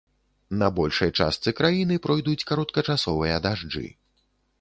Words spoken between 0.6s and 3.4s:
На большай частцы краіны пройдуць кароткачасовыя